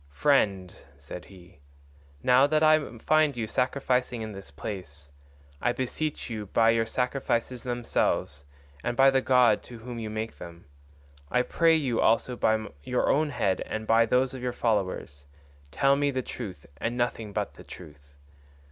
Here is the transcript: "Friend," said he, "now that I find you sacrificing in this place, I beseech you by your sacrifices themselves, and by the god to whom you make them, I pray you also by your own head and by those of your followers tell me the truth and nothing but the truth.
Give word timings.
"Friend," 0.09 0.73
said 0.97 1.25
he, 1.25 1.59
"now 2.23 2.47
that 2.47 2.63
I 2.63 2.97
find 2.97 3.37
you 3.37 3.45
sacrificing 3.45 4.23
in 4.23 4.31
this 4.31 4.49
place, 4.49 5.11
I 5.61 5.73
beseech 5.73 6.27
you 6.27 6.47
by 6.47 6.71
your 6.71 6.87
sacrifices 6.87 7.61
themselves, 7.61 8.45
and 8.83 8.97
by 8.97 9.11
the 9.11 9.21
god 9.21 9.61
to 9.65 9.77
whom 9.77 9.99
you 9.99 10.09
make 10.09 10.39
them, 10.39 10.65
I 11.29 11.43
pray 11.43 11.75
you 11.75 12.01
also 12.01 12.35
by 12.35 12.65
your 12.81 13.09
own 13.11 13.29
head 13.29 13.61
and 13.67 13.85
by 13.85 14.07
those 14.07 14.33
of 14.33 14.41
your 14.41 14.53
followers 14.53 15.25
tell 15.69 15.95
me 15.95 16.09
the 16.09 16.23
truth 16.23 16.65
and 16.77 16.97
nothing 16.97 17.31
but 17.31 17.53
the 17.53 17.63
truth. 17.63 18.17